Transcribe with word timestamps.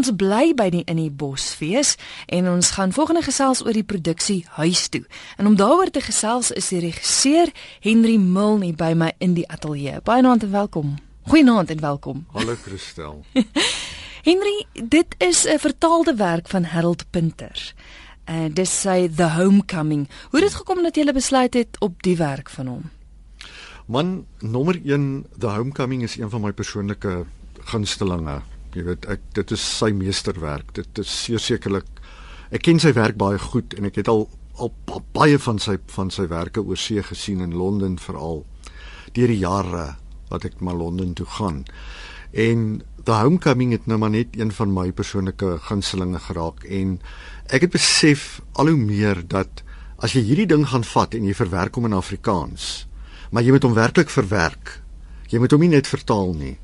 ons 0.00 0.12
bly 0.16 0.54
by 0.56 0.70
die 0.72 0.82
in 0.88 0.96
die 0.96 1.10
Bosfees 1.12 1.96
en 2.32 2.48
ons 2.48 2.72
gaan 2.76 2.94
volgende 2.96 3.20
gesels 3.26 3.60
oor 3.64 3.76
die 3.76 3.84
produksie 3.84 4.40
Huis 4.56 4.88
toe. 4.88 5.02
En 5.36 5.50
om 5.50 5.56
daaroor 5.58 5.90
te 5.92 6.00
gesels 6.00 6.48
is 6.56 6.70
die 6.72 6.80
regisseur 6.86 7.50
Henry 7.84 8.16
Milne 8.16 8.72
by 8.72 8.94
my 8.96 9.10
in 9.20 9.34
die 9.36 9.44
ateljee. 9.48 10.00
Baie 10.04 10.24
naand 10.24 10.46
en 10.46 10.54
welkom. 10.54 10.94
Goeienaand 11.28 11.70
en 11.74 11.82
welkom. 11.84 12.22
Hallo 12.32 12.56
Christel. 12.64 13.20
Henry, 14.28 14.66
dit 14.72 15.14
is 15.18 15.44
'n 15.44 15.58
vertaalde 15.58 16.14
werk 16.16 16.48
van 16.48 16.64
Harold 16.64 17.04
Pinter. 17.10 17.74
En 18.24 18.48
uh, 18.50 18.54
dis 18.54 18.80
sy 18.80 19.08
The 19.16 19.28
Homecoming. 19.36 20.08
Hoe 20.30 20.40
het 20.40 20.48
dit 20.48 20.54
gekom 20.54 20.82
dat 20.82 20.96
jy 20.96 21.12
besluit 21.12 21.54
het 21.54 21.76
op 21.80 22.02
die 22.02 22.16
werk 22.16 22.50
van 22.50 22.66
hom? 22.66 22.90
Man, 23.86 24.24
nommer 24.38 24.80
1, 24.84 25.26
The 25.38 25.46
Homecoming 25.46 26.02
is 26.02 26.16
een 26.16 26.30
van 26.30 26.40
my 26.40 26.52
persoonlike 26.52 27.24
gunstelinge. 27.64 28.40
Jy 28.74 28.84
weet, 28.86 29.06
ek 29.10 29.22
dit 29.34 29.54
is 29.56 29.62
sy 29.78 29.90
meesterwerk. 29.96 30.74
Dit 30.76 30.98
is 31.02 31.14
sekerlik 31.42 31.88
ek 32.50 32.64
ken 32.66 32.80
sy 32.82 32.90
werk 32.96 33.18
baie 33.18 33.38
goed 33.38 33.74
en 33.78 33.86
ek 33.86 34.00
het 34.02 34.10
al 34.10 34.26
al 34.60 34.72
baie 35.14 35.38
van 35.40 35.58
sy 35.62 35.76
van 35.94 36.10
sy 36.12 36.26
werke 36.28 36.60
oor 36.60 36.78
see 36.78 37.02
gesien 37.06 37.40
in 37.40 37.54
Londen 37.56 37.96
veral 38.02 38.42
deur 39.16 39.30
die 39.32 39.40
jare 39.40 39.94
wat 40.30 40.44
ek 40.46 40.60
na 40.60 40.74
Londen 40.76 41.14
toe 41.18 41.26
gaan. 41.38 41.64
En 42.30 42.82
The 43.02 43.16
Homecoming 43.22 43.72
het 43.72 43.86
nou 43.90 43.98
maar 43.98 44.12
net 44.12 44.36
een 44.38 44.52
van 44.54 44.74
my 44.74 44.90
persoonlike 44.92 45.56
gunstelinge 45.66 46.20
geraak 46.26 46.66
en 46.68 46.98
ek 47.48 47.66
het 47.66 47.74
besef 47.74 48.42
al 48.52 48.70
hoe 48.70 48.78
meer 48.78 49.22
dat 49.26 49.64
as 49.98 50.14
jy 50.14 50.22
hierdie 50.28 50.48
ding 50.50 50.66
gaan 50.68 50.84
vat 50.86 51.16
en 51.16 51.26
jy 51.26 51.34
verwerk 51.36 51.76
hom 51.76 51.88
in 51.88 51.96
Afrikaans, 51.96 52.86
maar 53.30 53.44
jy 53.44 53.54
moet 53.56 53.66
hom 53.66 53.76
werklik 53.76 54.12
verwerk. 54.12 54.78
Jy 55.30 55.40
moet 55.42 55.52
hom 55.54 55.64
nie 55.64 55.72
net 55.74 55.88
vertaal 55.90 56.32
nie. 56.34 56.56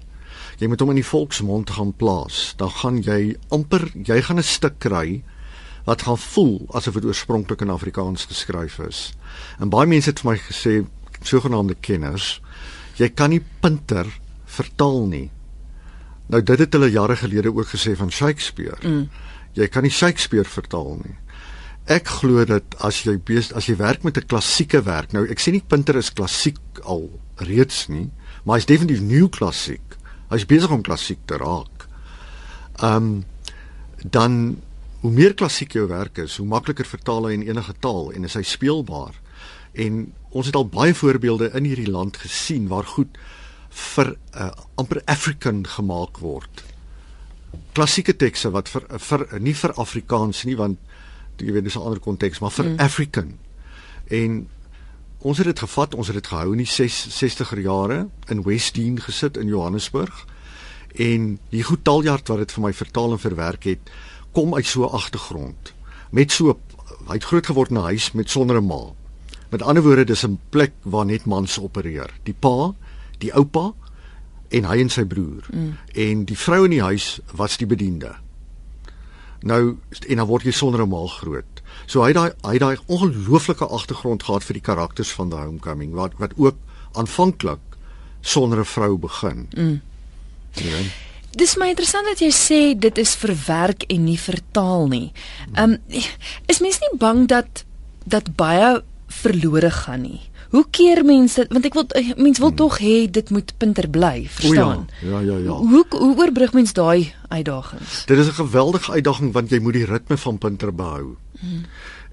Jy 0.58 0.68
moet 0.68 0.80
hom 0.80 0.90
in 0.90 1.00
die 1.00 1.06
volksmond 1.06 1.70
gaan 1.76 1.92
plaas. 1.92 2.54
Dan 2.56 2.70
gaan 2.70 3.00
jy 3.04 3.36
amper 3.52 3.90
jy 3.92 4.22
gaan 4.22 4.38
'n 4.38 4.42
stuk 4.42 4.78
kry 4.78 5.22
wat 5.84 6.02
gaan 6.02 6.18
voel 6.18 6.66
asof 6.74 6.94
dit 6.94 7.04
oorspronklik 7.04 7.60
in 7.60 7.70
Afrikaans 7.70 8.24
geskryf 8.24 8.78
is. 8.78 9.12
En 9.60 9.70
baie 9.70 9.86
mense 9.86 10.10
het 10.10 10.20
vir 10.20 10.32
my 10.32 10.38
gesê, 10.38 10.86
sogenaamde 11.22 11.76
kenners, 11.80 12.40
jy 12.96 13.08
kan 13.08 13.30
nie 13.30 13.44
punter 13.60 14.06
vertaal 14.44 15.06
nie. 15.06 15.30
Nou 16.26 16.42
dit 16.42 16.58
het 16.58 16.72
hulle 16.72 16.90
jare 16.90 17.16
gelede 17.16 17.54
ook 17.54 17.68
gesê 17.68 17.94
van 17.96 18.10
Shakespeare. 18.10 18.78
Mm. 18.82 19.08
Jy 19.54 19.68
kan 19.68 19.82
nie 19.82 19.90
Shakespeare 19.94 20.48
vertaal 20.48 20.98
nie. 21.04 21.14
Ek 21.86 22.08
glo 22.18 22.42
dat 22.44 22.74
as 22.82 23.04
jy 23.06 23.14
beest, 23.22 23.52
as 23.54 23.68
jy 23.70 23.76
werk 23.78 24.02
met 24.02 24.18
'n 24.18 24.26
klassieke 24.26 24.82
werk, 24.82 25.12
nou 25.12 25.24
ek 25.30 25.38
sê 25.38 25.52
nie 25.52 25.62
Pinter 25.62 25.96
is 25.96 26.10
klassiek 26.10 26.58
al 26.82 27.10
reeds 27.36 27.86
nie, 27.88 28.10
maar 28.44 28.56
hy's 28.56 28.66
definitief 28.66 29.00
nuwe 29.00 29.28
klassiek. 29.28 29.95
Hy's 30.30 30.46
besig 30.46 30.70
om 30.70 30.82
klassiek 30.82 31.22
te 31.24 31.38
raak. 31.40 31.88
Ehm 32.82 32.96
um, 32.96 33.24
dan 34.04 34.62
hoe 35.00 35.10
meer 35.10 35.34
klassiek 35.34 35.72
jou 35.72 35.86
werk 35.88 36.18
is, 36.18 36.36
hoe 36.36 36.46
makliker 36.46 36.86
vertaal 36.86 37.28
hy 37.28 37.32
in 37.38 37.46
enige 37.46 37.74
taal 37.80 38.10
en 38.12 38.26
is 38.28 38.34
hy 38.36 38.42
speelbaar. 38.42 39.14
En 39.72 40.12
ons 40.30 40.46
het 40.46 40.56
al 40.56 40.68
baie 40.68 40.94
voorbeelde 40.94 41.50
in 41.54 41.64
hierdie 41.68 41.90
land 41.90 42.16
gesien 42.20 42.68
waar 42.68 42.88
goed 42.96 43.18
vir 43.94 44.14
uh, 44.34 44.50
amper 44.80 45.02
African 45.04 45.64
gemaak 45.68 46.20
word. 46.24 46.64
Klassieke 47.76 48.16
tekste 48.16 48.50
wat 48.54 48.68
vir 48.72 48.86
vir 49.08 49.26
nie 49.40 49.54
vir 49.56 49.74
Afrikaans 49.76 50.44
nie 50.48 50.56
want 50.56 50.80
jy 51.38 51.52
weet 51.52 51.68
dis 51.68 51.76
'n 51.76 51.84
ander 51.84 52.00
konteks, 52.00 52.40
maar 52.40 52.52
vir 52.52 52.64
mm. 52.64 52.78
African. 52.80 53.38
En 54.08 54.48
ons 55.26 55.38
het 55.42 55.48
dit 55.48 55.58
gevat, 55.58 55.94
ons 55.94 56.06
het 56.06 56.16
dit 56.20 56.28
gehou 56.30 56.52
in 56.54 56.62
die 56.62 56.70
60er 56.70 57.60
jare 57.64 58.06
in 58.30 58.44
Westdene 58.46 59.02
gesit 59.02 59.38
in 59.40 59.50
Johannesburg. 59.50 60.22
En 61.02 61.32
die 61.50 61.64
goed 61.66 61.82
taljard 61.84 62.28
wat 62.30 62.44
dit 62.44 62.54
vir 62.54 62.62
my 62.68 62.72
vertaal 62.72 63.16
en 63.16 63.22
verwerk 63.22 63.66
het, 63.66 63.90
kom 64.32 64.54
uit 64.54 64.66
so 64.66 64.86
'n 64.86 64.94
agtergrond. 64.94 65.72
Met 66.10 66.32
so 66.32 66.58
hy 67.08 67.14
het 67.14 67.24
groot 67.24 67.46
geword 67.46 67.70
in 67.70 67.78
'n 67.78 67.90
huis 67.90 68.12
met 68.12 68.30
sonder 68.30 68.56
'n 68.56 68.66
ma. 68.66 68.92
Met 69.50 69.62
ander 69.62 69.82
woorde, 69.82 70.04
dis 70.04 70.24
'n 70.24 70.38
plek 70.50 70.72
waar 70.82 71.06
net 71.06 71.24
mans 71.24 71.58
opereer. 71.58 72.10
Die 72.22 72.34
pa 72.34 72.74
die 73.18 73.32
oupa 73.34 73.72
en 74.48 74.64
hy 74.64 74.80
en 74.80 74.88
sy 74.88 75.04
broer. 75.04 75.46
Mm. 75.52 75.76
En 75.94 76.24
die 76.24 76.38
vrou 76.38 76.64
in 76.64 76.70
die 76.70 76.82
huis 76.82 77.20
was 77.32 77.56
die 77.56 77.66
bediende. 77.66 78.14
Nou 79.40 79.76
en 80.08 80.16
dan 80.16 80.26
word 80.26 80.44
jy 80.44 80.52
sonder 80.52 80.82
'n 80.82 80.88
maal 80.88 81.08
groot. 81.08 81.55
So 81.86 82.02
hy 82.02 82.12
daai 82.16 82.30
hy 82.42 82.58
daai 82.58 82.76
ongelooflike 82.86 83.68
agtergrond 83.68 84.24
gehad 84.26 84.44
vir 84.44 84.58
die 84.58 84.64
karakters 84.68 85.12
van 85.12 85.30
The 85.30 85.36
Homecoming 85.36 85.92
wat 85.94 86.16
wat 86.18 86.32
ook 86.36 86.56
aanvanklik 86.96 87.60
sonder 88.20 88.58
'n 88.58 88.64
vrou 88.64 88.98
begin. 88.98 89.48
Mm. 89.56 89.80
Ja. 90.52 90.78
Dis 91.36 91.56
my 91.56 91.68
interessant 91.68 92.06
dat 92.08 92.18
jy 92.18 92.32
sê 92.32 92.78
dit 92.78 92.98
is 92.98 93.14
verwerk 93.14 93.82
en 93.92 94.04
nie 94.04 94.18
vertaal 94.18 94.88
nie. 94.88 95.12
Ehm 95.54 95.76
um, 95.76 96.02
is 96.46 96.60
mens 96.60 96.78
nie 96.80 96.98
bang 96.98 97.28
dat 97.28 97.64
dat 98.04 98.36
baie 98.36 98.82
verlore 99.06 99.70
gaan 99.70 100.02
nie? 100.02 100.20
Hoe 100.50 100.64
keer 100.70 101.04
mense 101.04 101.46
want 101.50 101.64
ek 101.64 101.74
wil 101.74 101.86
eh, 101.98 102.12
mense 102.16 102.40
wil 102.40 102.52
hmm. 102.52 102.60
tog 102.60 102.78
hê 102.78 103.10
dit 103.10 103.30
moet 103.30 103.52
punter 103.58 103.88
bly, 103.90 104.26
verstaan? 104.30 104.86
O 105.02 105.06
ja, 105.06 105.20
ja, 105.20 105.36
ja. 105.36 105.38
ja. 105.38 105.58
Hoe 105.58 105.84
hoe 105.90 106.16
oorbrug 106.16 106.52
mens 106.52 106.72
daai 106.72 107.14
uitdagings? 107.28 108.04
Dit 108.06 108.18
is 108.18 108.28
'n 108.28 108.40
geweldige 108.42 108.92
uitdaging 108.92 109.32
want 109.32 109.50
jy 109.50 109.60
moet 109.60 109.72
die 109.72 109.84
ritme 109.84 110.16
van 110.16 110.38
punter 110.38 110.74
behou. 110.74 111.16
Hmm. 111.40 111.64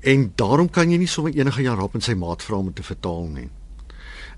En 0.01 0.31
daarom 0.35 0.69
kan 0.69 0.91
jy 0.91 0.97
nie 0.97 1.07
sommer 1.07 1.33
enige 1.33 1.61
Jan 1.61 1.77
Rapp 1.79 1.93
en 1.95 2.01
sy 2.01 2.13
maat 2.13 2.43
vra 2.43 2.55
om 2.55 2.73
te 2.73 2.83
vertaal 2.83 3.27
nie. 3.27 3.49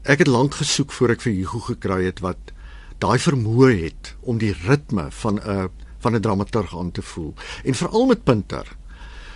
Ek 0.04 0.22
het 0.22 0.28
lank 0.28 0.54
gesoek 0.54 0.92
voor 0.92 1.16
ek 1.16 1.22
vir 1.22 1.34
Hugo 1.34 1.60
gekry 1.60 2.04
het 2.06 2.20
wat 2.20 2.54
daai 3.02 3.18
vermoë 3.20 3.72
het 3.82 4.14
om 4.22 4.38
die 4.38 4.54
ritme 4.68 5.08
van 5.12 5.40
'n 5.40 5.70
van 6.00 6.16
'n 6.16 6.22
dramaturg 6.22 6.78
aan 6.78 6.92
te 6.92 7.02
voel 7.02 7.34
en 7.64 7.74
veral 7.74 8.06
met 8.06 8.24
punter. 8.24 8.66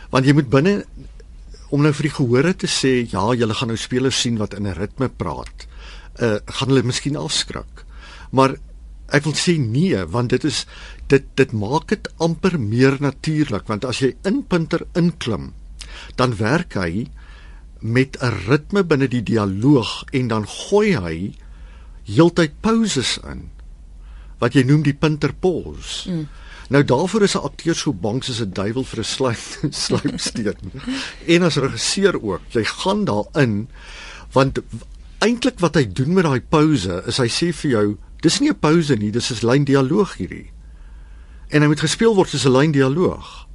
Want 0.10 0.26
jy 0.26 0.34
moet 0.34 0.50
binne 0.50 0.86
om 1.70 1.84
nou 1.86 1.92
vir 1.94 2.10
die 2.10 2.16
gehore 2.16 2.54
te 2.58 2.68
sê 2.68 2.94
ja, 3.12 3.28
julle 3.38 3.54
gaan 3.54 3.72
nou 3.74 3.78
spelers 3.78 4.22
sien 4.22 4.40
wat 4.42 4.54
in 4.58 4.68
'n 4.68 4.78
ritme 4.78 5.10
praat. 5.10 5.68
Uh 6.20 6.40
gaan 6.46 6.70
hulle 6.70 6.84
miskien 6.84 7.16
afskrik. 7.16 7.86
Maar 8.32 8.58
ek 9.10 9.24
wil 9.24 9.34
sê 9.34 9.58
nee, 9.58 10.06
want 10.06 10.30
dit 10.30 10.44
is 10.44 10.66
dit 11.08 11.26
dit 11.36 11.52
maak 11.52 11.88
dit 11.88 12.10
amper 12.18 12.60
meer 12.60 12.98
natuurlik 13.00 13.68
want 13.68 13.86
as 13.86 14.00
jy 14.00 14.16
in 14.24 14.44
punter 14.44 14.86
inklim, 14.94 15.54
dan 16.16 16.38
werk 16.38 16.74
hy 16.74 17.08
met 17.82 18.18
'n 18.22 18.34
ritme 18.48 18.84
binne 18.84 19.08
die 19.08 19.24
dialoog 19.24 20.04
en 20.12 20.28
dan 20.28 20.46
gooi 20.48 20.98
hy 20.98 21.34
heeltyd 22.04 22.62
pauses 22.62 23.20
in 23.24 23.50
wat 24.40 24.56
jy 24.56 24.64
noem 24.64 24.84
die 24.84 24.96
punter 24.96 25.34
pause. 25.34 26.10
Mm. 26.10 26.28
Nou 26.70 26.84
daarvoor 26.86 27.22
is 27.22 27.34
'n 27.36 27.42
akteur 27.50 27.76
so 27.76 27.94
bang 27.94 28.24
soos 28.24 28.42
'n 28.42 28.54
duiwel 28.54 28.84
vir 28.84 29.00
'n 29.00 29.04
slyp 29.04 29.42
slypsteen. 29.86 30.72
en 31.26 31.44
as 31.44 31.56
regisseur 31.56 32.22
ook. 32.22 32.42
Jy 32.50 32.64
gaan 32.64 33.06
daarin 33.06 33.70
want 34.32 34.60
eintlik 35.18 35.60
wat 35.60 35.76
hy 35.76 35.92
doen 35.94 36.14
met 36.14 36.24
daai 36.24 36.42
pause 36.42 37.04
is 37.08 37.18
hy 37.18 37.28
sê 37.28 37.54
vir 37.54 37.72
jou, 37.72 37.98
dis 38.22 38.40
nie 38.40 38.50
'n 38.50 38.60
pause 38.60 38.96
nie, 38.96 39.12
dis 39.12 39.32
'n 39.32 39.48
lyn 39.48 39.64
dialoog 39.64 40.18
hierdie. 40.18 40.52
En 41.50 41.62
hy 41.62 41.68
moet 41.68 41.80
gespeel 41.80 42.16
word 42.16 42.30
soos 42.30 42.46
'n 42.46 42.54
lyn 42.54 42.72
dialoog. 42.72 43.48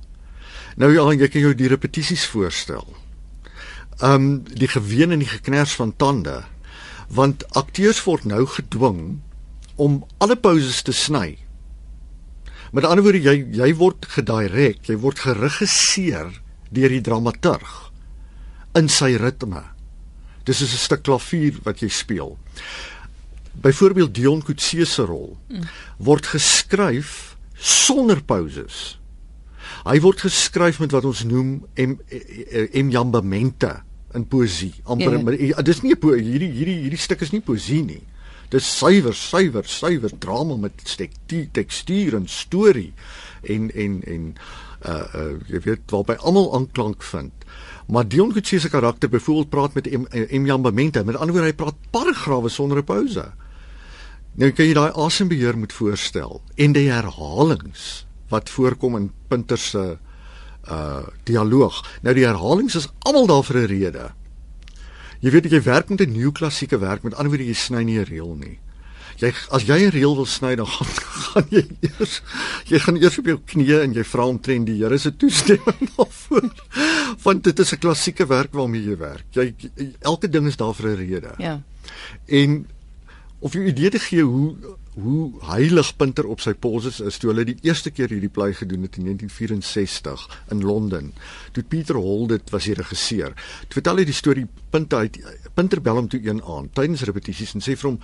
Nou 0.76 0.92
ja, 0.92 1.12
jy 1.12 1.28
kan 1.28 1.40
jou 1.40 1.54
die 1.54 1.68
repetisies 1.68 2.26
voorstel. 2.26 2.96
Um 4.02 4.42
die 4.42 4.68
geween 4.68 5.12
en 5.12 5.18
die 5.18 5.28
geknars 5.28 5.72
van 5.74 5.96
tande 5.96 6.44
want 7.08 7.54
akteurs 7.54 8.04
word 8.04 8.24
nou 8.24 8.46
gedwing 8.46 9.20
om 9.76 10.04
alle 10.18 10.36
pauses 10.36 10.82
te 10.82 10.92
sny 10.92 11.43
Met 12.72 12.84
ander 12.84 13.04
woorde 13.04 13.20
jy 13.22 13.36
jy 13.52 13.70
word 13.76 14.06
gedirek, 14.14 14.88
jy 14.88 14.96
word 14.96 15.18
geregisseer 15.18 16.32
deur 16.74 16.90
die 16.90 17.04
dramaturg 17.04 17.92
in 18.78 18.88
sy 18.88 19.14
ritme. 19.20 19.62
Dis 20.44 20.60
is 20.60 20.74
'n 20.74 20.84
stuk 20.86 21.02
klavier 21.02 21.54
wat 21.64 21.80
jy 21.80 21.88
speel. 21.88 22.38
Byvoorbeeld 23.62 24.14
Dion 24.14 24.42
Coetzee 24.42 24.84
se 24.84 25.02
rol 25.02 25.38
word 25.98 26.26
geskryf 26.26 27.36
sonder 27.54 28.22
pauses. 28.22 28.98
Hy 29.84 30.00
word 30.00 30.20
geskryf 30.20 30.80
met 30.80 30.92
wat 30.92 31.04
ons 31.04 31.24
noem 31.24 31.64
em 31.74 31.98
emjambamente 32.72 33.82
in 34.14 34.26
poësie. 34.26 34.74
Amper 34.84 35.18
yeah. 35.18 35.48
Ja. 35.48 35.62
dis 35.62 35.82
nie 35.82 35.94
hierdie 35.94 36.50
hierdie 36.50 36.80
hierdie 36.84 37.00
stuk 37.00 37.20
is 37.20 37.32
nie 37.34 37.42
poësie 37.44 37.82
nie. 37.84 38.02
Dis 38.54 38.66
suiwer, 38.78 39.14
suiwer, 39.18 39.66
suiwer 39.66 40.12
drama 40.22 40.54
met 40.56 40.82
tekstuur 41.52 42.14
en 42.14 42.28
storie 42.30 42.92
en 43.42 43.70
en 43.74 43.96
en 44.06 44.28
uh 44.86 45.00
uh 45.16 45.32
jy 45.50 45.60
weet 45.64 45.90
waarby 45.90 46.14
almal 46.20 46.52
aanklank 46.54 47.02
vind. 47.02 47.32
Maar 47.90 48.06
Dion 48.08 48.32
Kutsie 48.32 48.60
se 48.60 48.70
karakter 48.70 49.08
byvoorbeeld 49.08 49.50
praat 49.50 49.74
met 49.74 49.88
Emjan 50.30 50.62
Bamente, 50.62 51.04
met 51.04 51.16
ander 51.16 51.34
woorde 51.34 51.50
hy 51.50 51.56
praat 51.56 51.90
paragrawe 51.90 52.48
sonder 52.48 52.78
'n 52.78 52.84
pouse. 52.84 53.26
Nou 54.34 54.50
kan 54.50 54.66
jy 54.66 54.74
daai 54.74 54.92
asembeheer 54.92 55.58
moet 55.58 55.72
voorstel 55.72 56.42
en 56.54 56.72
die 56.72 56.90
herhalings 56.90 58.06
wat 58.28 58.50
voorkom 58.50 58.96
in 58.96 59.12
Pinter 59.28 59.58
se 59.58 59.98
uh 60.70 61.02
dialoog. 61.24 61.82
Nou 62.02 62.14
die 62.14 62.24
herhalings 62.24 62.74
is 62.74 62.88
almal 62.98 63.26
daar 63.26 63.44
vir 63.44 63.56
'n 63.56 63.66
rede. 63.66 64.10
Jy 65.24 65.30
weet 65.32 65.48
jy 65.48 65.62
werk 65.64 65.88
met 65.88 66.00
'n 66.04 66.12
nuwe 66.12 66.32
klassieke 66.32 66.78
werk, 66.78 67.02
met 67.02 67.14
ander 67.14 67.32
woorde 67.32 67.46
jy 67.48 67.56
sny 67.56 67.82
nie 67.82 67.98
'n 67.98 68.04
reël 68.04 68.34
nie. 68.36 68.58
Jy 69.16 69.32
as 69.50 69.62
jy 69.62 69.78
'n 69.86 69.90
reël 69.94 70.14
wil 70.16 70.26
sny, 70.26 70.54
dan 70.54 70.66
gaan 70.66 70.90
gaan 71.32 71.46
jy 71.50 71.64
eers 71.80 72.20
jy 72.68 72.78
gaan 72.78 72.96
eers 73.00 73.18
op 73.18 73.26
jou 73.26 73.38
knieë 73.40 73.80
en 73.82 73.94
jy 73.94 74.04
vra 74.04 74.26
omtrent 74.26 74.66
die 74.66 74.82
Here 74.82 74.98
se 74.98 75.16
toestemming 75.16 75.88
daarvoor. 75.96 76.50
Want 77.22 77.44
dit 77.44 77.58
is 77.58 77.72
'n 77.72 77.78
klassieke 77.78 78.26
werk 78.26 78.52
waarmee 78.52 78.84
jy 78.84 78.96
werk. 78.96 79.24
Jy 79.32 79.54
elke 80.00 80.28
ding 80.28 80.46
is 80.46 80.56
daar 80.56 80.74
vir 80.74 80.90
'n 80.90 80.96
rede. 80.96 81.32
Ja. 81.38 81.62
En 82.26 82.66
of 83.40 83.52
jy 83.52 83.64
idee 83.64 83.90
te 83.90 83.98
gee 83.98 84.22
hoe 84.22 84.56
hoe 84.94 85.32
heilig 85.48 85.90
Pinter 85.98 86.26
op 86.30 86.42
sy 86.42 86.52
poses 86.54 87.00
is 87.02 87.16
toe 87.18 87.32
hulle 87.32 87.46
die 87.48 87.56
eerste 87.66 87.90
keer 87.90 88.12
hierdie 88.14 88.30
play 88.30 88.52
gedoen 88.54 88.86
het 88.86 88.98
in 89.00 89.08
1964 89.10 90.26
in 90.54 90.62
Londen. 90.62 91.10
Toe 91.52 91.64
Pieter 91.66 91.98
Hall 91.98 92.28
dit 92.30 92.54
was 92.54 92.68
die 92.68 92.76
regisseur. 92.78 93.34
Toe 93.66 93.80
vertel 93.80 94.02
hy 94.02 94.06
die 94.06 94.14
storie 94.14 94.46
Pinter 94.70 95.02
uit 95.02 95.18
Pinter 95.54 95.82
bel 95.82 95.98
hom 95.98 96.08
toe 96.10 96.22
een 96.22 96.42
aand 96.42 96.74
tydens 96.78 97.02
repetisies 97.08 97.56
en 97.58 97.64
sê 97.64 97.74
vir 97.74 97.90
hom 97.90 98.00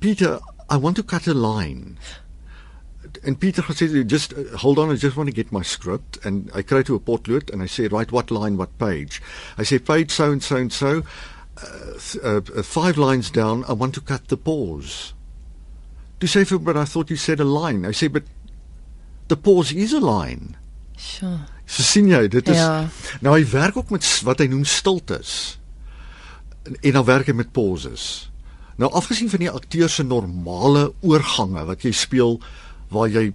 Peter, 0.00 0.40
I 0.72 0.80
want 0.80 0.96
to 0.96 1.04
cut 1.04 1.28
a 1.28 1.34
line. 1.34 1.98
And 3.22 3.36
Peter 3.38 3.62
gesê 3.62 3.90
just 4.08 4.32
uh, 4.32 4.56
hold 4.62 4.78
on 4.78 4.90
I 4.90 4.96
just 4.96 5.16
want 5.16 5.28
to 5.28 5.36
get 5.36 5.52
my 5.52 5.62
script 5.62 6.24
and 6.24 6.48
I 6.56 6.62
kry 6.62 6.82
toe 6.82 6.96
'n 6.96 7.04
potlood 7.04 7.52
and 7.52 7.62
I 7.62 7.66
say 7.66 7.88
right 7.88 8.10
what 8.10 8.30
line 8.30 8.56
what 8.56 8.78
page. 8.78 9.20
I 9.58 9.64
say 9.64 9.78
page 9.78 10.10
so 10.10 10.32
and 10.32 10.42
so 10.42 10.56
and 10.56 10.72
so 10.72 11.02
uh, 11.60 12.40
uh, 12.40 12.62
five 12.62 12.96
lines 12.96 13.30
down 13.30 13.64
I 13.68 13.74
want 13.74 13.92
to 13.94 14.00
cut 14.00 14.28
the 14.28 14.38
pause. 14.38 15.12
Toe 16.20 16.28
sê 16.28 16.44
vir 16.44 16.58
but 16.60 16.76
I 16.76 16.84
thought 16.84 17.10
you 17.10 17.16
said 17.16 17.40
a 17.40 17.48
line. 17.48 17.86
I 17.88 17.92
say 17.96 18.08
but 18.12 18.24
the 19.28 19.36
pause 19.36 19.72
is 19.72 19.92
a 19.96 20.00
line. 20.00 20.56
Sure. 20.96 21.46
So 21.66 21.82
sien 21.86 22.08
jy, 22.10 22.26
dit 22.28 22.48
is 22.48 22.56
Ja. 22.58 22.88
nou 23.22 23.34
hy 23.36 23.44
werk 23.50 23.76
ook 23.76 23.90
met 23.94 24.04
wat 24.26 24.38
hy 24.42 24.46
noem 24.50 24.64
stiltes. 24.64 25.58
En, 26.66 26.76
en 26.80 26.92
dan 26.98 27.04
werk 27.04 27.26
hy 27.30 27.32
met 27.38 27.52
pauses. 27.52 28.30
Nou 28.76 28.90
afgesien 28.92 29.30
van 29.30 29.38
die 29.44 29.50
akteur 29.50 29.88
se 29.88 30.02
normale 30.04 30.92
oorgange 31.00 31.64
wat 31.68 31.82
jy 31.84 31.92
speel 31.92 32.40
waar 32.90 33.08
jy 33.08 33.32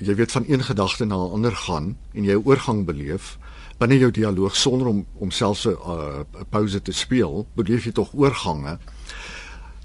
jy 0.00 0.14
weet 0.16 0.32
van 0.32 0.44
een 0.48 0.62
gedagte 0.64 1.04
na 1.04 1.16
'n 1.16 1.32
ander 1.32 1.56
gaan 1.56 1.96
en 2.14 2.24
jy 2.24 2.34
'n 2.34 2.44
oorgang 2.46 2.84
beleef 2.86 3.38
binne 3.78 3.98
jou 3.98 4.10
dialoog 4.10 4.56
sonder 4.56 4.86
om 4.86 5.06
om 5.18 5.30
selfs 5.30 5.64
'n 5.66 5.70
uh, 5.70 6.24
pause 6.50 6.82
te 6.82 6.92
speel, 6.92 7.46
beleef 7.56 7.84
jy 7.84 7.92
tog 7.92 8.12
oorgange 8.14 8.78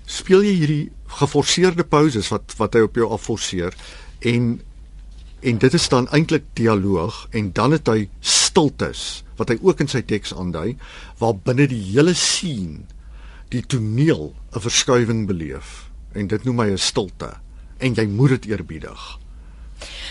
speel 0.05 0.43
jy 0.45 0.53
hierdie 0.59 0.91
geforseerde 1.19 1.83
pauses 1.83 2.29
wat 2.33 2.55
wat 2.59 2.73
hy 2.77 2.85
op 2.85 2.95
jou 2.95 3.09
afforceer? 3.11 3.75
En 4.21 4.61
en 5.45 5.57
dit 5.61 5.73
is 5.77 5.87
dan 5.89 6.07
eintlik 6.09 6.45
dialoog 6.57 7.27
en 7.37 7.51
dan 7.53 7.75
het 7.75 7.87
hy 7.87 8.07
stiltes 8.19 9.23
wat 9.37 9.51
hy 9.51 9.59
ook 9.61 9.83
in 9.83 9.91
sy 9.91 10.01
teks 10.01 10.33
aandui 10.33 10.77
waar 11.19 11.35
binne 11.37 11.67
die 11.69 11.81
hele 11.91 12.15
scene 12.17 12.85
die 13.53 13.61
toneel 13.61 14.33
'n 14.55 14.59
verskuiwing 14.59 15.27
beleef. 15.27 15.89
En 16.13 16.27
dit 16.27 16.43
noem 16.43 16.59
hy 16.59 16.69
'n 16.71 16.77
stilte. 16.77 17.33
En 17.77 17.93
jy 17.93 18.05
moet 18.07 18.29
dit 18.29 18.45
eerbiedig. 18.45 19.19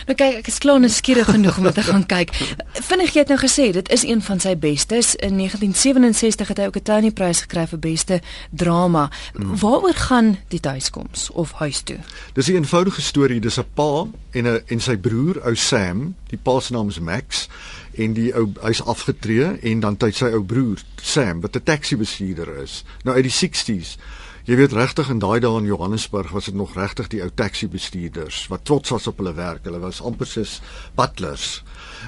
Nou 0.07 0.17
kyk, 0.17 0.39
ek 0.43 0.47
is 0.47 0.59
klaar 0.59 0.81
nuuskierig 0.81 1.31
genoeg 1.31 1.59
om 1.59 1.73
te 1.73 1.83
gaan 1.91 2.07
kyk. 2.07 2.33
Vinnig 2.73 3.15
jy 3.15 3.25
het 3.25 3.33
nou 3.33 3.39
gesê 3.41 3.71
dit 3.73 3.89
is 3.95 4.05
een 4.05 4.23
van 4.23 4.41
sy 4.41 4.57
bestes. 4.57 5.15
In 5.15 5.37
1967 5.37 6.49
het 6.49 6.59
hy 6.59 6.67
ook 6.67 6.77
'n 6.77 6.83
Tony-prys 6.83 7.41
gekry 7.47 7.67
vir 7.67 7.79
beste 7.79 8.21
drama. 8.51 9.11
Waaroor 9.35 9.95
gaan 9.95 10.39
die 10.49 10.61
tuiskoms 10.61 11.31
of 11.31 11.53
huis 11.53 11.81
toe? 11.83 11.99
Dis 12.33 12.49
'n 12.49 12.55
eenvoudige 12.55 13.01
storie, 13.01 13.41
dis 13.41 13.59
'n 13.59 13.67
pa 13.75 14.07
en 14.31 14.47
'n 14.47 14.63
en 14.67 14.81
sy 14.81 14.97
broer, 14.97 15.41
ou 15.45 15.55
Sam, 15.55 16.15
die 16.29 16.39
pa 16.39 16.61
se 16.61 16.73
naam 16.73 16.89
is 16.89 17.01
Max 17.01 17.49
en 17.93 18.13
die 18.13 18.35
ou 18.35 18.53
hy's 18.61 18.83
afgetree 18.83 19.59
en 19.63 19.81
dan 19.81 19.93
het 19.93 20.03
hy 20.03 20.11
sy 20.11 20.31
ou 20.35 20.43
broer 20.43 20.83
Sam 21.03 21.41
wat 21.41 21.57
'n 21.57 21.63
taxi 21.63 21.97
bestuurder 21.97 22.57
is. 22.63 22.85
Nou 23.03 23.17
uit 23.17 23.25
die 23.25 23.33
60s. 23.33 23.97
Jy 24.45 24.59
weet 24.61 24.75
regtig 24.77 25.09
in 25.09 25.23
daai 25.23 25.39
dae 25.41 25.57
in 25.57 25.65
Johannesburg 25.65 26.35
was 26.37 26.51
dit 26.51 26.55
nog 26.55 26.75
regtig 26.77 27.07
die 27.15 27.23
ou 27.25 27.31
taxi 27.33 27.65
bestuurders 27.73 28.43
wat 28.53 28.67
trots 28.69 28.93
was 28.93 29.07
op 29.09 29.23
hulle 29.23 29.33
werk. 29.39 29.65
Hulle 29.65 29.81
was 29.81 30.03
amper 30.05 30.29
soos 30.29 30.59
butlers. 30.99 31.63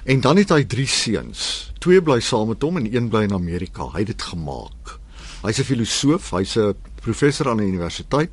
En 0.04 0.20
dan 0.20 0.36
het 0.36 0.52
hy 0.52 0.66
drie 0.68 0.84
seuns. 0.84 1.70
Twee 1.80 2.02
bly 2.04 2.18
saam 2.20 2.52
met 2.52 2.66
hom 2.66 2.76
en 2.76 2.90
een 2.92 3.08
bly 3.08 3.24
in 3.24 3.32
Amerika. 3.32 3.88
Hy 3.94 4.04
het 4.04 4.12
dit 4.12 4.26
gemaak. 4.34 4.98
Hy's 5.46 5.60
'n 5.60 5.64
filosoof, 5.64 6.30
hy's 6.36 6.58
'n 6.58 6.76
professor 7.00 7.48
aan 7.48 7.56
'n 7.56 7.72
universiteit 7.72 8.30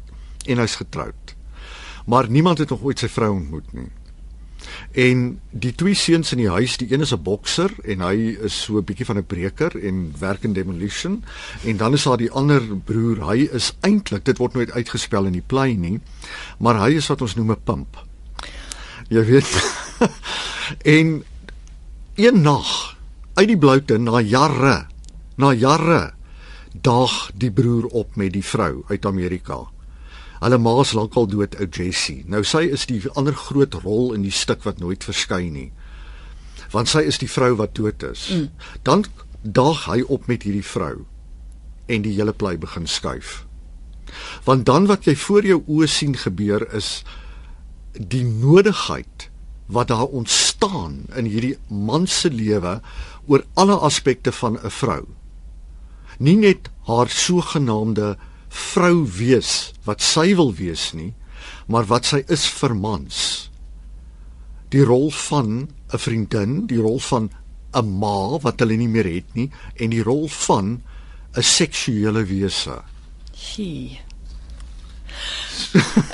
en 0.48 0.58
hy's 0.58 0.76
getroud. 0.76 1.36
Maar 2.06 2.30
niemand 2.30 2.58
het 2.58 2.70
nog 2.70 2.84
ooit 2.84 3.00
sy 3.00 3.08
vrou 3.08 3.32
ontmoet 3.32 3.74
nie. 3.74 3.92
En 4.92 5.40
die 5.52 5.74
twee 5.76 5.94
seuns 5.94 6.32
in 6.32 6.38
die 6.38 6.50
huis, 6.50 6.78
die 6.78 6.92
een 6.94 7.02
is 7.02 7.14
'n 7.14 7.24
bokser 7.24 7.72
en 7.84 8.02
hy 8.02 8.38
is 8.42 8.64
so 8.64 8.78
'n 8.78 8.86
bietjie 8.86 9.06
van 9.06 9.18
'n 9.18 9.26
breker 9.26 9.76
en 9.84 10.14
werk 10.20 10.44
in 10.44 10.54
demolition 10.54 11.24
en 11.64 11.78
dan 11.78 11.94
is 11.94 12.04
daar 12.04 12.18
die 12.18 12.32
ander 12.32 12.62
broer, 12.86 13.30
hy 13.30 13.50
is 13.52 13.74
eintlik, 13.82 14.26
dit 14.26 14.38
word 14.38 14.54
nooit 14.54 14.72
uitgespel 14.72 15.26
in 15.26 15.34
die 15.34 15.48
play 15.48 15.74
nie, 15.74 16.00
maar 16.60 16.80
hy 16.80 16.96
is 16.96 17.08
wat 17.08 17.22
ons 17.22 17.36
noem 17.36 17.52
'n 17.52 17.64
pimp. 17.64 17.98
Jy 19.10 19.26
weet. 19.26 19.52
en 20.98 21.24
een 22.16 22.42
nag 22.42 22.98
uit 23.34 23.48
die 23.48 23.58
bloute 23.58 23.98
na 23.98 24.22
jare, 24.22 24.88
na 25.36 25.54
jare 25.54 26.14
daag 26.74 27.32
die 27.34 27.52
broer 27.52 27.86
op 27.86 28.16
met 28.16 28.34
die 28.34 28.46
vrou 28.46 28.84
uit 28.90 29.06
Amerika. 29.06 29.73
Hulle 30.44 30.60
ma 30.60 30.74
is 30.82 30.92
lankal 30.92 31.28
dood, 31.32 31.56
ou 31.56 31.68
Jessie. 31.72 32.24
Nou 32.28 32.44
sy 32.44 32.66
is 32.76 32.84
die 32.90 33.00
ander 33.16 33.36
groot 33.38 33.78
rol 33.86 34.12
in 34.16 34.26
die 34.26 34.34
stuk 34.34 34.66
wat 34.68 34.82
nooit 34.84 35.06
verskyn 35.08 35.54
nie. 35.56 35.70
Want 36.74 36.92
sy 36.92 37.06
is 37.08 37.22
die 37.22 37.30
vrou 37.32 37.54
wat 37.62 37.78
dood 37.80 38.04
is. 38.04 38.28
Mm. 38.34 38.50
Dan 38.84 39.06
daag 39.44 39.86
hy 39.88 40.02
op 40.12 40.28
met 40.28 40.44
hierdie 40.44 40.66
vrou 40.66 41.06
en 41.92 42.04
die 42.04 42.16
hele 42.16 42.34
plei 42.36 42.58
begin 42.60 42.88
skuif. 42.88 43.44
Want 44.44 44.66
dan 44.68 44.88
wat 44.92 45.08
jy 45.08 45.16
voor 45.20 45.48
jou 45.48 45.62
oë 45.64 45.88
sien 45.88 46.16
gebeur 46.20 46.66
is 46.76 47.04
die 47.94 48.24
nodigheid 48.26 49.30
wat 49.72 49.88
daar 49.92 50.12
ontstaan 50.12 51.04
in 51.16 51.28
hierdie 51.30 51.56
man 51.70 52.08
se 52.08 52.32
lewe 52.32 52.80
oor 53.28 53.44
alle 53.54 53.80
aspekte 53.80 54.32
van 54.32 54.60
'n 54.60 54.70
vrou. 54.70 55.04
Nie 56.20 56.36
net 56.36 56.70
haar 56.88 57.10
sogenaamde 57.10 58.18
vrou 58.54 59.04
wees 59.18 59.74
wat 59.88 60.02
sy 60.02 60.36
wil 60.38 60.54
wees 60.54 60.92
nie, 60.94 61.14
maar 61.68 61.88
wat 61.90 62.06
sy 62.06 62.24
is 62.30 62.46
vir 62.60 62.76
mans. 62.78 63.50
Die 64.70 64.84
rol 64.86 65.10
van 65.12 65.68
'n 65.94 65.98
vriendin, 65.98 66.68
die 66.68 66.78
rol 66.82 67.00
van 67.00 67.30
'n 67.74 68.00
ma 68.00 68.38
wat 68.42 68.60
hulle 68.60 68.78
nie 68.78 68.88
meer 68.88 69.06
het 69.10 69.36
nie 69.36 69.50
en 69.80 69.90
die 69.90 70.04
rol 70.04 70.28
van 70.28 70.82
'n 71.36 71.42
seksuele 71.42 72.26
wese. 72.26 72.82
Gee. 73.34 74.00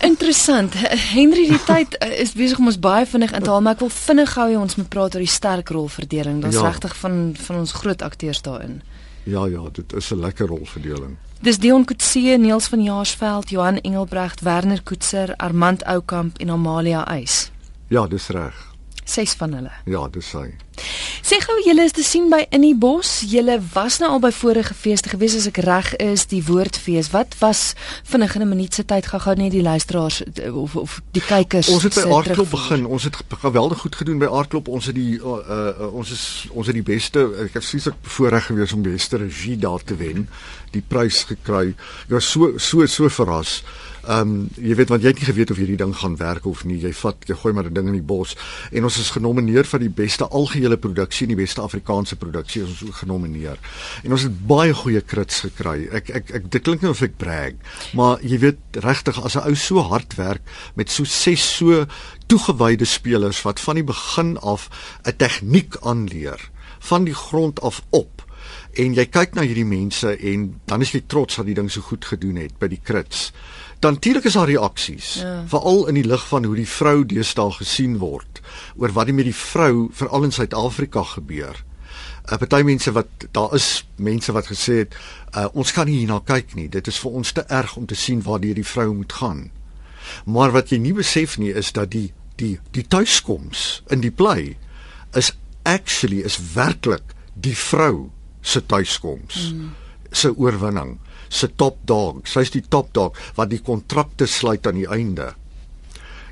Interessant. 0.04 0.74
Henry 1.14 1.48
die 1.50 1.64
tyd 1.66 1.96
eh, 1.98 2.20
is 2.22 2.34
besig 2.38 2.60
om 2.60 2.68
ons 2.72 2.80
baie 2.80 3.06
vinnig 3.06 3.32
in 3.36 3.44
te 3.44 3.50
haal, 3.50 3.62
maar 3.62 3.74
ek 3.78 3.80
wil 3.80 3.90
vinnig 3.94 4.34
gou 4.36 4.48
hê 4.52 4.58
ons 4.60 4.76
moet 4.80 4.90
praat 4.90 5.16
oor 5.16 5.24
die 5.24 5.32
sterk 5.32 5.70
rolverdeling. 5.70 6.42
Daar's 6.42 6.56
Ja. 6.56 6.68
regtig 6.70 6.96
van 6.98 7.36
van 7.36 7.56
ons 7.56 7.72
groot 7.72 8.02
akteurs 8.02 8.42
daarin. 8.42 8.81
Ja 9.24 9.46
ja, 9.48 9.69
dit 9.72 9.94
is 9.94 10.12
'n 10.12 10.19
lekker 10.19 10.48
rolverdeling. 10.48 11.18
Dis 11.42 11.56
Dion 11.60 11.86
Coetzee, 11.86 12.38
Niels 12.38 12.68
van 12.68 12.81
Jaarsveld, 12.84 13.50
Johan 13.50 13.78
Engelbrecht, 13.81 14.42
Werner 14.42 14.81
Koetser, 14.84 15.36
Armand 15.38 15.86
Oukamp 15.86 16.38
en 16.38 16.50
Amalia 16.50 17.06
Eis. 17.08 17.52
Ja, 17.88 18.08
dis 18.08 18.28
reg. 18.28 18.56
Ses 19.04 19.34
van 19.40 19.54
hulle. 19.54 19.72
Ja, 19.86 20.02
dis 20.12 20.31
hy. 20.36 20.50
Sê 21.21 21.38
gou 21.44 21.56
julle 21.66 21.83
is 21.85 21.92
te 21.94 22.04
sien 22.04 22.30
by 22.31 22.45
In 22.56 22.61
die 22.64 22.76
Bos. 22.76 23.19
Julle 23.28 23.59
was 23.73 23.99
nou 24.02 24.09
al 24.16 24.21
by 24.23 24.31
vorige 24.33 24.73
feeste 24.73 25.09
gewees 25.11 25.35
as 25.38 25.47
ek 25.49 25.59
reg 25.66 25.92
is, 26.02 26.26
die 26.31 26.42
Woordfees. 26.47 27.11
Wat 27.14 27.35
was 27.42 27.73
vinnig 28.07 28.35
in 28.35 28.42
'n 28.42 28.49
minuut 28.49 28.73
se 28.73 28.85
tyd 28.85 29.06
gou-gou 29.07 29.35
net 29.35 29.52
die 29.52 29.61
luisteraars 29.61 30.23
eh, 30.23 30.56
of 30.56 30.76
of 30.76 31.02
die 31.11 31.21
kykers. 31.21 31.68
Ons 31.69 31.83
het 31.83 31.94
by 31.95 32.07
Aardklop 32.11 32.49
begin. 32.49 32.85
Ons 32.85 33.04
het 33.04 33.16
ge- 33.16 33.35
geweldig 33.35 33.78
goed 33.80 33.95
gedoen 33.95 34.18
by 34.18 34.26
Aardklop. 34.26 34.68
Ons 34.68 34.85
het 34.85 34.95
die 34.95 35.19
uh, 35.19 35.23
uh, 35.80 35.94
ons 35.94 36.11
is 36.11 36.47
ons 36.52 36.66
het 36.68 36.76
die 36.76 36.83
beste 36.83 37.19
ek 37.45 37.54
het 37.54 37.66
vreeslik 37.66 38.02
bevoorreg 38.02 38.45
gewees 38.45 38.73
om 38.73 38.81
beste 38.81 39.18
regie 39.18 39.57
daar 39.57 39.83
te 39.83 39.95
wen. 39.95 40.30
Die 40.71 40.83
prys 40.88 41.23
gekry. 41.23 41.76
Ek 42.07 42.09
was 42.09 42.31
so 42.31 42.57
so 42.57 42.85
so 42.85 43.09
verras. 43.09 43.64
Ehm 44.08 44.20
um, 44.22 44.50
jy 44.56 44.76
weet 44.80 44.90
want 44.90 45.04
jy 45.04 45.12
het 45.12 45.20
nie 45.20 45.28
geweet 45.28 45.52
of 45.52 45.58
hierdie 45.60 45.78
ding 45.78 45.94
gaan 45.96 46.16
werk 46.18 46.46
of 46.46 46.64
nie. 46.66 46.78
Jy 46.80 46.92
vat 47.02 47.28
jy 47.28 47.36
gooi 47.36 47.54
maar 47.54 47.66
'n 47.68 47.74
ding 47.74 47.88
in 47.88 47.98
die 47.98 48.06
bos 48.06 48.36
en 48.72 48.84
ons 48.84 48.98
is 49.00 49.10
genomineer 49.12 49.66
vir 49.66 49.80
die 49.80 49.90
beste 49.90 50.28
algehele 50.28 50.78
produksie 50.78 51.28
en 51.28 51.36
die 51.36 51.44
beste 51.44 51.62
Afrikaanse 51.62 52.16
produksie 52.16 52.62
is 52.64 52.70
ons 52.70 52.84
ook 52.84 52.96
genomineer. 52.96 53.58
En 54.04 54.12
ons 54.12 54.24
het 54.24 54.48
baie 54.48 54.74
goeie 54.74 55.02
krits 55.02 55.40
gekry. 55.40 55.88
Ek 55.92 56.10
ek 56.10 56.32
ek 56.32 56.52
dit 56.52 56.62
klink 56.62 56.82
nou 56.82 56.92
of 56.92 57.02
ek 57.02 57.18
brag, 57.18 57.54
maar 57.94 58.20
jy 58.22 58.40
weet 58.40 58.60
regtig 58.74 59.24
as 59.24 59.36
'n 59.36 59.48
ou 59.48 59.56
so 59.56 59.80
hard 59.80 60.16
werk 60.16 60.42
met 60.76 60.90
so 60.90 61.04
ses 61.04 61.58
so 61.58 61.86
toegewyde 62.28 62.86
spelers 62.86 63.42
wat 63.42 63.60
van 63.60 63.76
die 63.76 63.84
begin 63.84 64.38
af 64.38 64.70
'n 65.06 65.18
tegniek 65.18 65.76
aanleer 65.82 66.50
van 66.80 67.04
die 67.04 67.14
grond 67.14 67.62
af 67.62 67.82
op 67.90 68.20
en 68.80 68.94
jy 68.94 69.06
kyk 69.10 69.36
na 69.36 69.44
hierdie 69.48 69.68
mense 69.68 70.12
en 70.32 70.50
dan 70.70 70.84
is 70.86 70.94
jy 70.94 71.02
trots 71.12 71.40
dat 71.40 71.50
die 71.50 71.58
ding 71.58 71.70
so 71.72 71.82
goed 71.82 72.06
gedoen 72.06 72.40
het 72.42 72.56
by 72.62 72.70
die 72.72 72.82
krits. 72.84 73.30
Dan 73.80 73.94
natuurlik 73.94 74.24
is 74.24 74.33
daar 74.33 74.50
reaksies, 74.50 75.14
Ja. 75.14 75.44
veral 75.48 75.88
in 75.88 75.94
die 75.94 76.04
lig 76.04 76.28
van 76.28 76.44
hoe 76.44 76.56
die 76.56 76.68
vrou 76.68 77.06
deesdae 77.06 77.52
gesien 77.52 77.98
word 77.98 78.42
oor 78.76 78.92
wat 78.92 79.06
die 79.06 79.14
met 79.16 79.26
die 79.26 79.36
vrou 79.36 79.90
veral 79.92 80.24
in 80.24 80.31
Suid-Afrika 80.31 81.04
gebeur. 81.04 81.64
'n 82.31 82.38
Party 82.38 82.62
mense 82.62 82.92
wat 82.92 83.07
daar 83.31 83.54
is 83.54 83.88
mense 83.95 84.31
wat 84.31 84.48
gesê 84.48 84.74
het 84.83 84.95
uh, 85.36 85.48
ons 85.54 85.71
kan 85.71 85.86
nie 85.86 85.98
hierna 85.98 86.19
kyk 86.26 86.56
nie. 86.56 86.69
Dit 86.69 86.88
is 86.88 87.00
vir 87.00 87.12
ons 87.12 87.31
te 87.31 87.42
erg 87.42 87.76
om 87.76 87.86
te 87.86 87.95
sien 87.95 88.21
waar 88.21 88.40
die 88.40 88.66
vrou 88.66 88.94
moet 88.94 89.14
gaan. 89.14 89.52
Maar 90.26 90.52
wat 90.52 90.69
jy 90.69 90.78
nie 90.78 90.94
besef 90.94 91.38
nie 91.38 91.54
is 91.54 91.71
dat 91.71 91.92
die 91.92 92.14
die 92.36 92.59
die 92.71 92.88
tuiskoms 92.88 93.83
in 93.90 94.02
die 94.02 94.12
play 94.12 94.57
is 95.14 95.31
actually 95.64 96.19
is 96.19 96.40
werklik 96.54 97.16
die 97.33 97.56
vrou 97.57 98.09
se 98.42 98.66
tuiskoms. 98.66 99.52
Mm. 99.54 99.71
se 100.12 100.38
oorwinning, 100.38 100.98
se 101.30 101.48
top 101.56 101.78
dog. 101.86 102.28
Sy's 102.28 102.52
die 102.52 102.66
top 102.68 102.94
dog 102.94 103.18
wat 103.36 103.50
die 103.50 103.62
kontrakte 103.62 104.28
sluit 104.28 104.68
aan 104.68 104.76
die 104.81 104.90
einde. 104.90 105.33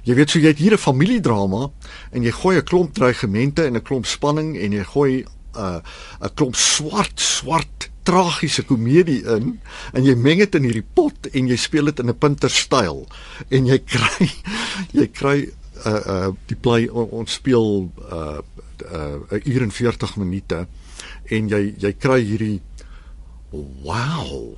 Jy 0.07 0.15
weet 0.15 0.31
so 0.31 0.39
jy 0.39 0.53
het 0.53 0.61
hier 0.61 0.73
'n 0.73 0.77
familiedrama 0.77 1.69
en 2.11 2.23
jy 2.23 2.31
gooi 2.31 2.57
'n 2.57 2.63
klomp 2.63 2.93
dreigemente 2.93 3.65
en 3.65 3.75
'n 3.75 3.83
klomp 3.83 4.05
spanning 4.05 4.55
en 4.57 4.71
jy 4.71 4.83
gooi 4.83 5.13
'n 5.23 5.25
uh, 5.57 5.81
'n 6.21 6.33
klomp 6.35 6.55
swart 6.55 7.19
swart 7.19 7.89
tragiese 8.07 8.63
komedie 8.63 9.23
in 9.27 9.59
en 9.93 10.05
jy 10.05 10.15
meng 10.15 10.39
dit 10.39 10.55
in 10.55 10.63
hierdie 10.63 10.85
pot 10.95 11.27
en 11.33 11.49
jy 11.51 11.57
speel 11.59 11.91
dit 11.91 11.99
in 11.99 12.09
'n 12.09 12.17
punterstyl 12.17 13.07
en 13.49 13.65
jy 13.65 13.79
kry 13.79 14.29
jy 14.99 15.07
kry 15.07 15.37
uh 15.85 16.01
uh 16.13 16.29
die 16.47 16.55
play 16.55 16.87
ons 16.89 17.33
speel 17.33 17.91
uh 18.11 18.39
uh 18.91 19.17
'n 19.31 19.63
en 19.67 19.71
40 19.71 20.17
minute 20.17 20.67
en 21.29 21.49
jy 21.49 21.75
jy 21.77 21.93
kry 21.93 22.21
hierdie 22.23 22.61
wow 23.83 24.55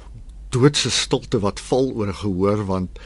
doodse 0.50 0.89
stilte 0.89 1.39
wat 1.39 1.60
val 1.60 1.91
oor 1.96 2.08
'n 2.08 2.15
gehoor 2.15 2.65
want 2.65 3.00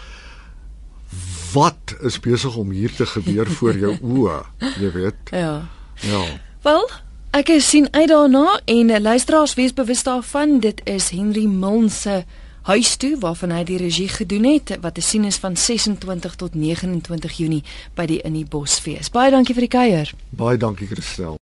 wat 1.54 1.96
is 2.02 2.20
besig 2.20 2.56
om 2.56 2.72
hier 2.72 2.94
te 2.96 3.06
gebeur 3.06 3.48
voor 3.48 3.78
jou 3.78 3.98
oë 4.16 4.40
jy 4.80 4.92
weet 4.92 5.16
Ja. 5.32 5.68
ja 6.02 6.24
Wel, 6.64 6.90
ek 7.32 7.50
is 7.50 7.70
sien 7.70 7.88
uit 7.92 8.08
daarna 8.08 8.62
en 8.66 8.90
eh, 8.90 9.00
luisteraars 9.02 9.54
wees 9.54 9.74
bewus 9.74 10.04
daarvan, 10.04 10.60
dit 10.60 10.82
is 10.86 11.10
Henry 11.10 11.46
Milne 11.46 11.90
se 11.90 12.24
huis 12.64 12.96
toe 12.96 13.18
waarvan 13.20 13.52
hy 13.52 13.64
die 13.64 13.78
regie 13.78 14.08
gedoen 14.08 14.44
het 14.48 14.78
wat 14.82 14.94
te 14.96 15.02
sien 15.02 15.26
is 15.26 15.36
van 15.38 15.58
26 15.58 16.36
tot 16.36 16.54
29 16.56 17.32
Junie 17.38 17.64
by 17.96 18.06
die 18.06 18.22
In 18.24 18.34
die 18.34 18.46
Bosfees. 18.46 19.10
Baie 19.12 19.32
dankie 19.32 19.54
vir 19.54 19.68
die 19.68 19.78
kuier. 19.78 20.14
baie 20.30 20.58
dankie 20.58 20.88
Christel 20.88 21.36